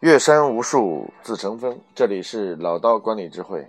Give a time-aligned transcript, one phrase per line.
[0.00, 3.68] 岳山无数自成峰，这里是老刀管理智慧。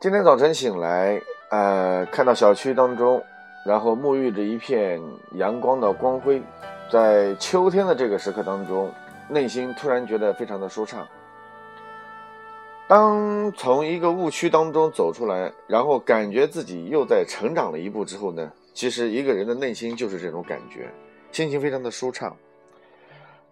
[0.00, 1.22] 今天早晨醒来，
[1.52, 3.22] 呃，看到小区当中，
[3.64, 5.00] 然后沐浴着一片
[5.34, 6.42] 阳光的光辉，
[6.90, 8.90] 在秋天的这个时刻当中，
[9.28, 11.06] 内心突然觉得非常的舒畅。
[12.88, 20.90] 当从一个误区当中走出来，然后感觉自己又在成长了一步之后呢，其实一个人的内心就是这种感觉，
[21.30, 22.36] 心情非常的舒畅。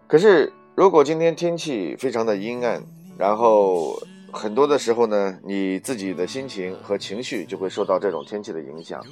[0.09, 0.51] 可是。
[0.73, 2.81] 如果今天天气非常的阴暗，
[3.17, 9.03] 然后很多的时候呢，你自己的心情和情绪就会受到这种天气的影响，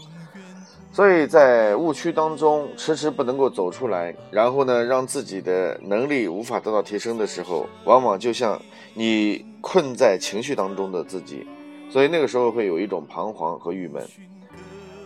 [0.94, 8.60] 所以在误区当中迟迟不能够走出来，然后呢，让自己的能力无法得到提升的时候，往往就像
[8.94, 11.46] 你困在情绪当中的自己，
[11.90, 14.02] 所以那个时候会有一种彷徨和郁闷。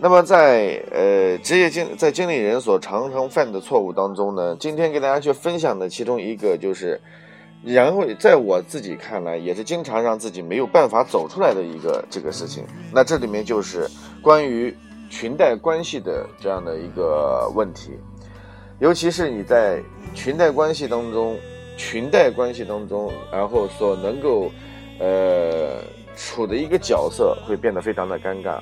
[0.03, 6.99] 那么在呃职业经在经理人所常常犯的错误当中呢，今天给大家去分享的其中一个就是，
[7.63, 12.65] 然后在我自己看来也是经常让自己没有办法走出来的一个这个事情。
[12.91, 13.89] 那这里面就是
[14.21, 14.75] 关于
[15.09, 17.91] 裙带关系的这样的一个问题，
[18.79, 19.81] 尤其是你在
[20.13, 21.37] 裙带关系当中，
[21.77, 24.51] 裙带关系当中，然后所能够
[24.99, 25.81] 呃
[26.17, 28.59] 处的一个角色会变得非常的尴尬。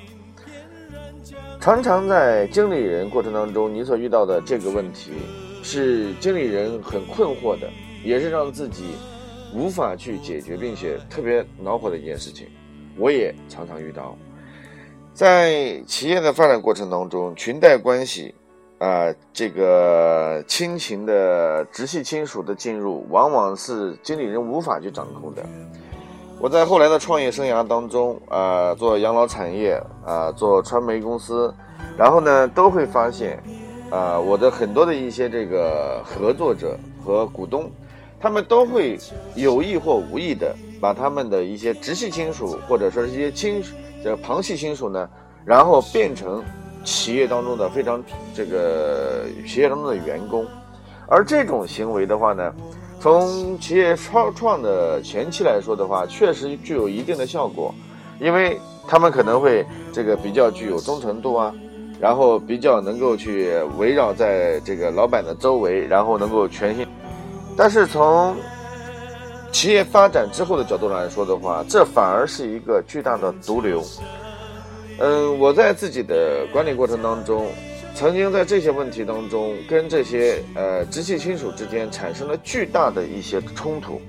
[1.62, 5.12] 常常在经理人过程当中，你所遇到的这个问题，
[5.62, 7.70] 是经理人很困惑的，
[8.04, 8.96] 也是让自己
[9.54, 12.48] 无法去解决，并且特别恼火的一件事情。
[12.98, 14.18] 我也常常遇到，
[15.14, 18.34] 在企业的发展过程当中，裙带关系，
[18.80, 25.46] 啊，这个亲情的直系亲属的进入，往往是经理人无法去掌控的。
[26.42, 31.54] 我在后来的创业生涯当中，啊，做养老产业，啊，做传媒公司，
[31.96, 33.40] 然后呢，都会发现，
[33.92, 36.76] 啊，我的很多的一些这个合作者
[37.06, 37.70] 和股东，
[38.20, 38.98] 他们都会
[39.36, 43.64] 有意或无意的把他们的一些直系亲属或者说是一些亲
[44.04, 45.08] 这旁系亲属呢，
[45.46, 46.44] 然后变成
[46.84, 48.04] 企业当中的非常
[48.34, 50.44] 这个企业当中的员工，
[51.08, 52.52] 而这种行为的话呢。
[53.02, 57.74] 从企业创创的前期来说的话，确实具有一定的效果，
[58.20, 61.52] 因为他们可能会这个比较具有忠诚度啊，
[62.00, 66.86] 然后比较能够去围绕在这个老板的周围，然后能够全心。
[67.58, 68.36] 但是从
[69.52, 73.84] 企业发展之后的角度来说的话，这反而是一个巨大的毒瘤。
[75.00, 77.48] 嗯，我在自己的管理过程当中。
[77.94, 84.02] 曾经在这些问题当中，跟这些呃直系亲属之间产生了巨大的一些冲突，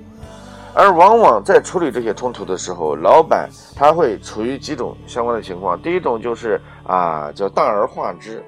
[0.73, 5.79] 而往往在处理这些冲突的时候，老板他会处于几种相关的情况。
[5.79, 8.43] 第一种就是啊，叫大而化之，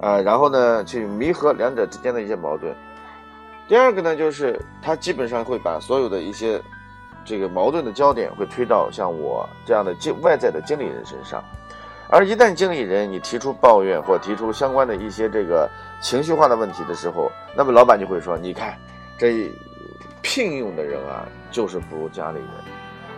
[0.00, 2.74] 啊，然后呢去弥合两者之间的一些矛盾。
[3.68, 6.60] 第二个呢，就是他基本上会把所有的一些
[7.24, 11.44] 这个矛盾的焦点会推到像我这样的经外在的经理人身上。
[12.10, 15.68] 而一旦经理人你提出抱怨或提出相关的一些这个
[16.00, 18.74] 情绪化的问题的时候，那么老板就会说：“你看，
[19.18, 19.50] 这
[20.22, 22.48] 聘用的人啊，就是不如家里人。”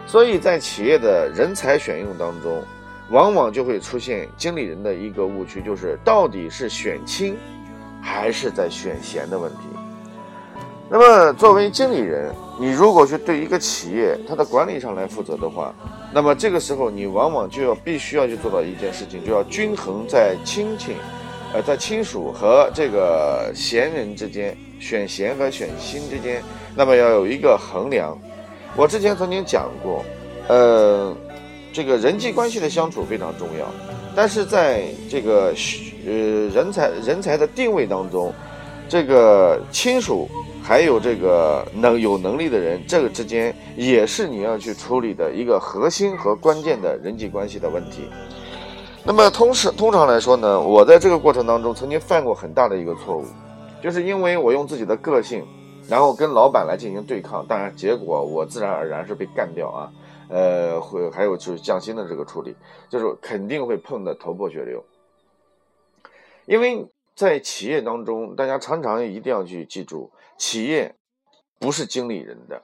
[0.07, 2.65] 所以在企业的人才选用当中，
[3.11, 7.37] 往往就会出现经理人的一个误区，就是到底是选亲
[8.03, 9.69] 还是在选贤的问题。
[10.93, 15.73] 那么作为经理人，你如果是对一个企业它的管理上来负责的话，
[16.13, 20.97] 那么这个时候，你往往就要必须要去做到一件事情，就要均衡在亲戚，
[21.55, 26.43] 呃，在亲属和这个贤人之间，选贤和选亲之间，
[26.75, 28.19] 那么要有一个衡量。
[28.75, 30.05] 我之前曾经讲过，
[30.49, 31.17] 呃，
[31.73, 33.65] 这个人际关系的相处非常重要，
[34.17, 35.55] 但是在这个
[36.05, 36.13] 呃
[36.53, 38.35] 人才人才的定位当中，
[38.89, 40.29] 这个亲属。
[40.71, 48.09] 还有这个能有能力的人，这个之间也是你要去处理的一个核心和关键的人际关系的问题。
[49.05, 53.25] 那么，通时通常来说呢，我在这个过程当中曾经犯过很大的一个错误，
[53.83, 55.45] 就是因为我用自己的个性，
[55.89, 59.91] 然后跟老板来进行对抗，当然结果我自然而然是被干掉啊。
[60.29, 62.55] 呃，会还有就是降薪的这个处理，
[62.89, 64.85] 就是肯定会碰得头破血流，
[66.47, 66.87] 因为。
[67.17, 70.97] 在企业当中，大家常常一定要去记住，企业
[71.59, 72.63] 不是经理人的，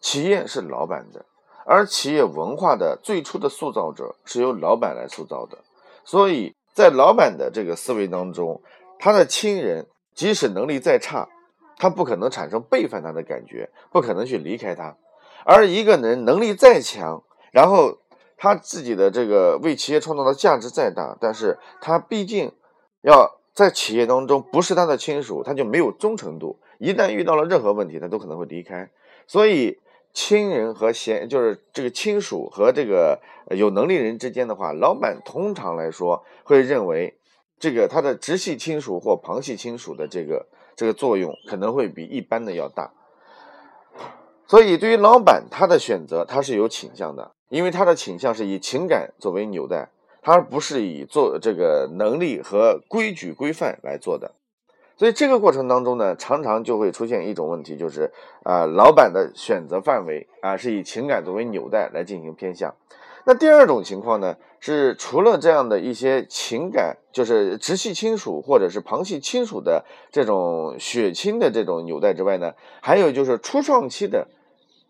[0.00, 1.26] 企业是老板的，
[1.66, 5.58] 而企业文化的最初的塑造者是由老板来塑造的。
[6.04, 8.62] 所以在老板的这个思维当中，
[9.00, 11.28] 他的亲人即使能力再差，
[11.78, 14.96] 他不可能产生背叛他的感觉，不可能去离开他。
[15.44, 17.98] 而一个人能力再强，然后
[18.36, 22.52] 他自己的这个为企业创造的价值再大，但是他毕竟
[23.02, 23.34] 要。
[23.56, 26.58] 在企业当中不是他的亲属，他就没有忠诚度。
[26.78, 28.90] 一旦遇到了任何问题，他都可能会离开。
[29.26, 29.78] 所以，
[30.12, 33.20] 亲人和贤就是这个亲属和这个
[33.50, 37.18] 有能力人之间的话，老板通常来说会认为，
[37.58, 42.92] 这个他的直系亲属或旁系亲属的这个这个作用可能会比一般的要大。
[44.46, 49.88] 所以，对于老板他的选择，他是有倾向的，因为他的倾向是以情感作为纽带，
[50.22, 54.34] 他不是以做这个能力和规矩规范来做的。
[54.96, 58.10] 所以这个过程当中呢，常常就会出现一种问题，就是
[58.44, 62.74] 啊，老板的选择范围啊是以情感作为纽带来进行偏向。
[63.24, 74.28] 那第二种情况呢，是除了这样的一些情感，就是直系亲属或者是旁系亲属的这种血亲的这种纽带之外呢，还有就是初创期的，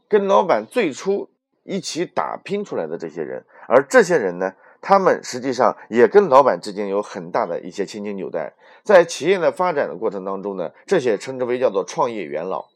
[0.08, 1.28] 跟老板最初
[1.64, 4.52] 一起打拼出来的这些人，而这些人呢。
[4.80, 8.52] 他们实际上也跟老板之间有很大的一些亲情纽带，
[8.82, 12.66] 在企业的发展的过程当中呢，这些称之为叫做创业元老，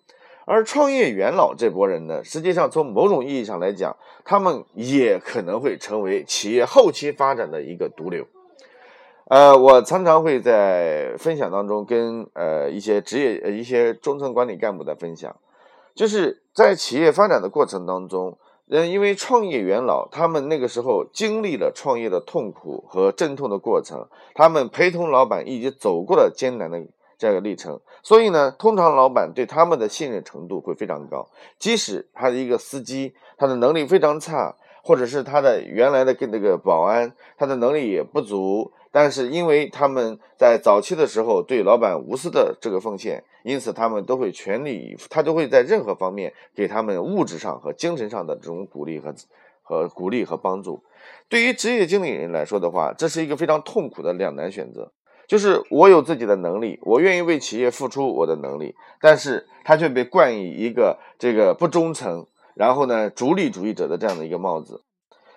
[0.45, 8.27] 而创业元老这波人呢，实际上从某种意义上来讲，他们也可能会成为企业后期发展的一个毒瘤。
[9.27, 15.37] 呃，我常常会在分享当中跟呃一些职业呃一些中层管理干部的分享，
[15.95, 18.37] 就是在企业发展的过程当中。
[18.73, 26.81] 嗯，因为创业元老他们那个时候经历了创业的痛苦和阵痛的过程，他们陪同老板一起走过了艰难的
[27.19, 31.29] 这个历程，所以呢，通常老板对他们的信任程度会非常高。
[31.59, 38.73] 即使他的一个司机，他的能力非常差，或者是他的原来的跟那个保安，他的能力也不足。
[38.93, 49.15] 但是，因为他们在早期的时候对老板无私的这个奉献，因此他们都会全力以赴，他都会在任何方面给他们物质上和精神上的这种鼓励和
[49.63, 50.83] 和鼓励和帮助。
[51.29, 54.93] 对于职业经理人来说的话，这是一个非常痛苦的两难选择，
[55.29, 64.83] 就是我有自己的能力，我愿意为企业付出我的能力，但是他却被冠以一个这个不忠诚，然后呢，逐利主义者的这样的一个帽子。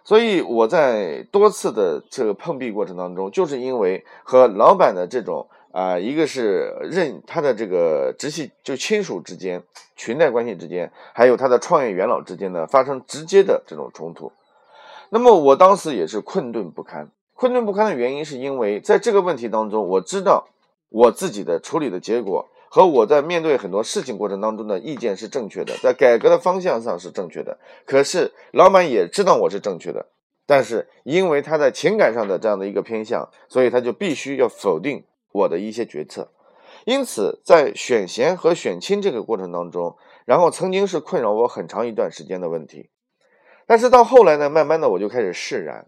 [0.03, 9.63] 所以我在多次的这个碰壁过程当中，就是因为和老板的这种啊，一个是认他的这个直系就亲属之间
[9.95, 14.31] 裙带关系之间，还有他的创业元老之间呢发生直接的这种冲突。
[15.09, 20.47] 那么我当时也是困顿不堪，困顿不堪的原因是因为在这个问题当中，我知道
[20.89, 22.49] 我自己的处理的结果。
[22.75, 27.59] 和我在面对很多事情过程当中的意见是正确的，在改革的方向上是正确的。
[27.85, 30.07] 可是老板也知道我是正确的，
[30.47, 36.31] 但是因为他在情感上的这样的一个偏向，所以他就必须要否定我的一些决策。
[36.85, 39.95] 因此，在选贤和选亲这个过程当中，
[40.25, 42.89] 然后曾经是困扰我很长一段时间的问题。
[43.67, 45.85] 但是到后来呢，慢慢的我就开始释然。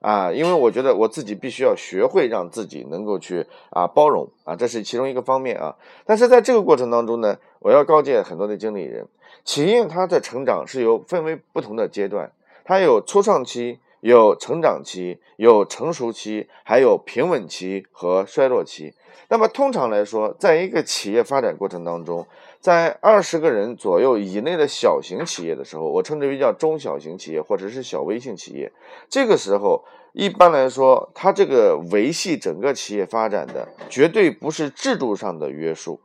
[0.00, 5.76] 啊，因为我觉得我自己必须要学会让自己能够去啊包容啊，这是其中一个方面啊。
[6.06, 9.06] 但是在这个过程当中呢，我要告诫很多的经理人，
[9.44, 12.30] 企业它的成长是由分为不同的阶段，
[12.64, 18.94] 它有初创期、有成长期、有成熟期，还有平稳期和衰落期。
[19.30, 22.26] 那么通常来说，在一个企业发展过程当中，
[22.60, 28.72] 在二十个人左右以内的小型企业的时候，我称之为叫中小型企业或者是小微型企业。
[29.08, 36.00] 这个时候，一般来说，它这个维系整个企业发展的，绝对不是制度上的约束，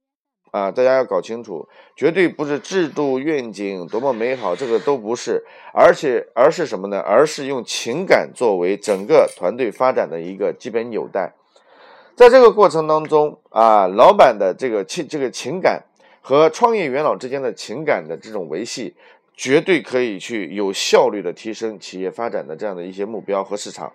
[0.51, 5.43] 啊，大家要搞清楚，绝对不是制度愿景多么美好，这个都不是，
[5.73, 6.99] 而且而是什么呢？
[6.99, 11.33] 而是用情感作为整个团队发展的一个基本纽带。
[12.15, 15.83] 在这个过程当中啊，老板的这个情这个情感
[16.25, 18.95] 和创业元老之间的情感的这种维系，
[19.35, 23.91] 绝对可以去有效率的提升企业发展的这样的一些目标和市场。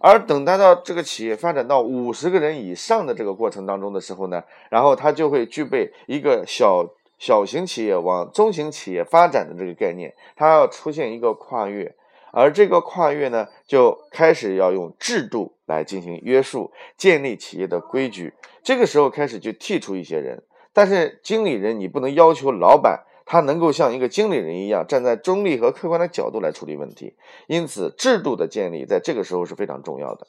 [0.00, 6.84] 而等待到这个企业发展到五十个人以上的这个过程当中的时候呢，然后它就会具备一个小
[7.18, 11.94] 小型企业往中型企业发展的这个概念，它要出现一个跨越。
[12.32, 18.32] 而这个跨越呢，就开始要用制度来进行约束，建立企业的规矩。
[18.62, 27.16] 这个时候开始就剔除一些人，但是经理人你不能要求老板他能够像一个经理人一样站在中立和客观的角度来处理问题。
[27.46, 30.26] 因此，制度的建立在这个时候是非常重要的。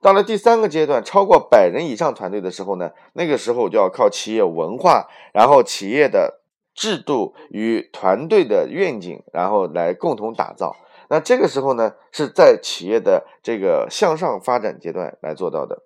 [0.00, 6.40] 到了第三个阶段，超过百人以上团队的时候呢，那个时候就要靠企业文化，然后企业的
[6.74, 10.76] 制度与团队的愿景，然后来共同打造。
[11.08, 15.82] 那这个时候呢，是在企业的这个向上发展阶段来做到的。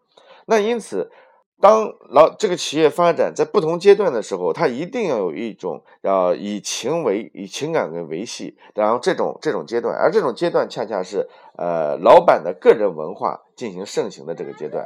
[0.46, 1.10] 那因此，
[1.58, 14.84] 当老这个企业发展在不同阶段的时候，它一定要有一种要以情为以情感为维系，然后这种这种阶段，而这种阶段恰恰是呃老板的个人文化进行盛行的这个阶段。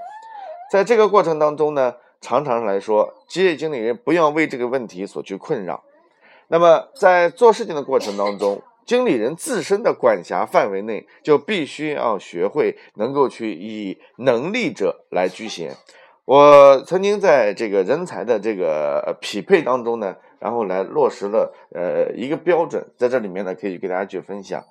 [0.71, 5.83] 在这个过程当中呢，常常来说，职业经理人不要为这个问题所去困扰。
[6.47, 15.77] 那么在做事情的过程当中，经理人自身的管辖范围内，就必须要学会能够去以能力者来居先。
[16.31, 24.63] 我曾经在这个人才的这个匹配当中呢，然后来落实了呃一个标准，在这里面呢可以给大家去分享，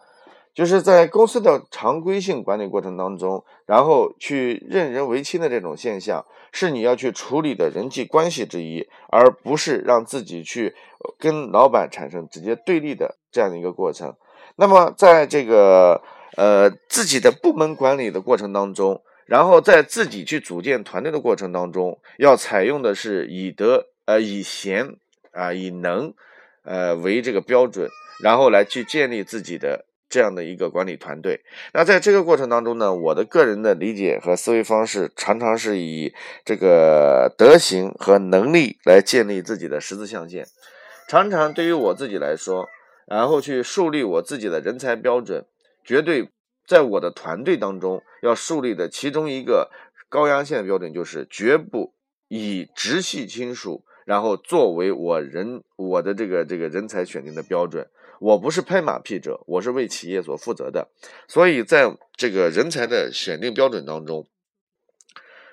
[0.54, 10.74] 就是在公司的常规性管理过程当中，然后去任人唯亲的这种现象，是你要去处理的人际关系之一，而不是让自己去
[11.18, 14.16] 跟老板产生直接对立的这样的一个过程。
[14.56, 16.01] 那么在这个
[16.38, 19.01] 呃自己的部门管理的过程当中。
[19.29, 24.95] 然后在自己去组建团队的过程当中，要采用的是以德呃以贤
[25.31, 26.15] 啊以能
[26.63, 27.88] 呃为这个标准，
[28.24, 31.41] 然后来去建立自己的这样的一个管理团队。
[31.74, 36.12] 那在这个过程当中呢，我的个人的理解和思维方式常常是以
[36.43, 40.48] 这个德行和能力来建立自己的十字象限。
[41.07, 42.67] 常常对于我自己来说，
[43.05, 45.45] 然后去树立我自己的人才标准，
[45.86, 46.29] 绝对。
[46.69, 49.71] 在我的团队当中，要树立的其中一个
[50.07, 51.95] 高压线的标准，就是绝不
[52.27, 57.89] 以直系亲属，然后作为我人我的这个这个人才选定的标准。
[58.19, 60.89] 我不是拍马屁者，我是为企业所负责的。
[61.27, 64.27] 所以在这个人才的选定标准当中，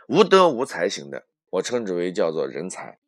[0.08, 2.98] 无德无才型的，我称之为叫做人才；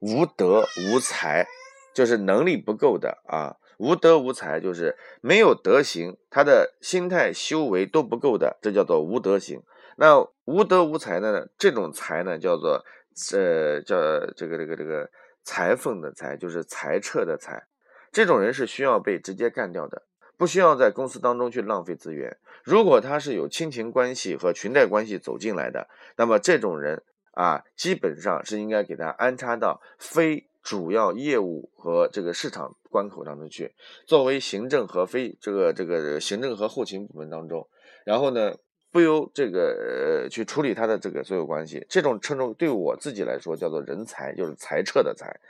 [0.00, 1.46] 无德无才，
[1.94, 3.56] 就是能力不够的啊。
[3.80, 9.62] 无德无才就是没有德行，他的心态修为都不够的，这叫做无德行。
[9.96, 11.46] 那无德无才呢？
[11.56, 12.84] 这种才呢，叫做
[13.32, 13.96] 呃叫
[14.36, 15.10] 这个这个这个
[15.44, 17.68] 裁缝的裁，就是裁撤的裁。
[18.12, 20.02] 这种人是需要被直接干掉的，
[20.36, 22.36] 不需要在公司当中去浪费资源。
[22.62, 30.48] 如果他是有亲情关系和裙带关系走进来的，那么这种人啊，基本上是应该给他安插到非。
[30.62, 33.72] 主要业务和这个市场关口当中去，
[34.04, 37.66] 作为行政和非这个这个行政和后勤部门当中，
[38.04, 38.56] 然后呢，
[38.90, 45.40] 不由这个呃去处理他的这个所有关系，这种称重对我自己来说叫做人才，就是裁撤的裁。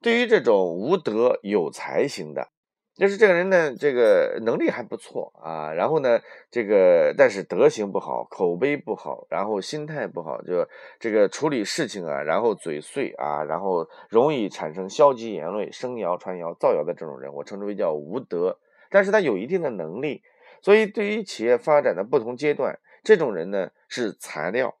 [0.00, 2.48] 对于这种无德有才型的。
[2.94, 6.20] 就是这个人呢，这个能力还不错啊，然后呢，
[6.50, 10.68] 这个但是德行不好，口碑不好，然后心态不好，就
[11.00, 18.58] 这个处理事情啊，然后嘴碎啊，然后容易产生消极言论，生谣传谣造谣的这种人，我称之为叫无德。
[18.90, 20.22] 但是他有一定的能力，
[20.60, 24.76] 所以对于企业发展的不同阶段，这种人呢是材料，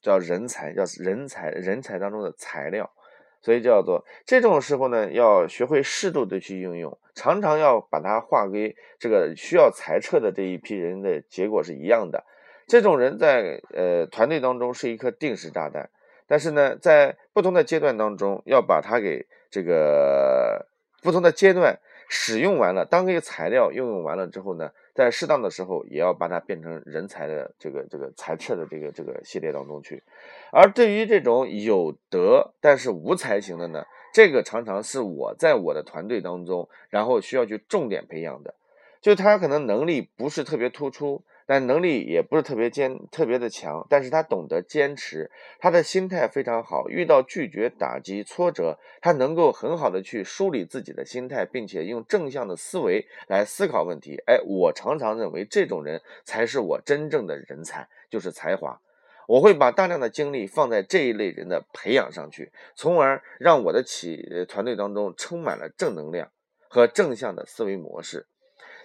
[0.00, 2.90] 叫人才，叫人才，人才当中的材料。
[3.42, 12.24] 所以叫做这种时候呢，要学会适度的去应用，常常要把它划归这个需要裁撤的这一批人的结果是一样的。
[12.66, 15.90] 这种人在呃团队当中是一颗定时炸弹，
[16.26, 20.66] 但是呢，在不同的阶段当中，要把它给这个
[21.02, 24.70] 不同的阶段使用完了，当一个材料应用完了之后呢。
[24.94, 30.02] 在适当的时候，也要把它变成人才的这个这个裁撤的这个这个系列当中去。
[30.52, 38.54] 而对于这种有德但是无才型的呢，这个常常是我在我的团队当中，然后需要去重点培养的。
[39.00, 41.24] 就他可能能力不是特别突出。
[41.54, 46.88] 但能力也不是特别坚特别的强，但是他懂得坚持，他的心态非常好。
[46.88, 54.16] 遇到拒绝、打击、挫折，他能够很好的去梳理自己的心态，并且用正向的思维来思考问题。
[54.26, 58.80] 哎，我常常认为这种人才是我真正的人才，就是才华。
[59.26, 66.30] 我会把大量的精力放在这一类人的培养上去，从而让我的企团队当中充满了正能量
[66.68, 68.26] 和正向的思维模式。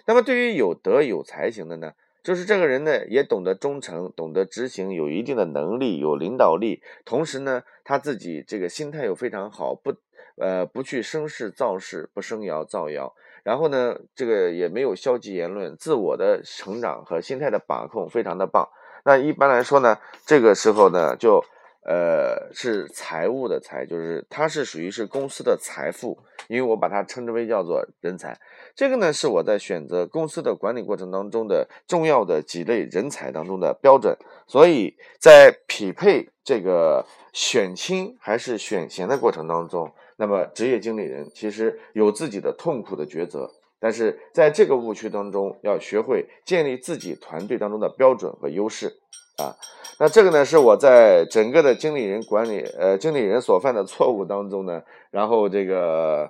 [0.04, 1.94] 那么，对于有德有才型的呢？
[2.28, 6.82] 就是这个人呢，也懂得忠诚，懂得执行，有一定的能力，有领导力。
[7.06, 9.94] 同时呢，他自己这个心态又非常好，不，
[10.36, 13.14] 呃，不去生事造事，不生谣造谣。
[13.44, 18.68] 然后呢，这个也没有消极言论，自我的成长和心态的把控非常的棒。
[19.06, 21.42] 那一般来说呢，这个时候呢，就。
[21.88, 28.38] 呃，是财务的财，就是它是属于是公司的财富，因为我把它称之为叫做人才。
[28.74, 34.14] 这个呢是我在选择公司的管理过程当中的重要的几类人才当中的标准。
[34.46, 43.50] 所以在匹配这个选亲还是选贤的过程当中，那么职业经理人其实有自己的痛苦的抉择。
[43.80, 48.98] 但是在这个误区当中，要学会建立自己团队当中的标准和优势。
[49.38, 49.54] 啊，
[50.00, 56.28] 那这个呢是我在整个的经理人管理，呃，经理人所犯的错误当中呢，然后这个，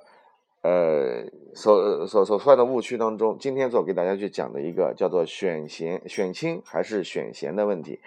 [0.62, 1.25] 呃，
[1.55, 8.00] 所所所犯的误区当中，今天做给大家去讲的一个叫做选贤选亲还是选贤的问题。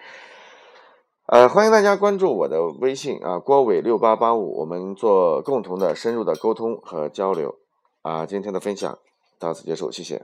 [1.26, 7.56] 呃，欢迎大家关注我的微信啊，郭伟六八八五，我们做共同的深入的沟通和交流。
[8.02, 8.98] 啊，今天的分享
[9.38, 10.22] 到此结束，谢谢。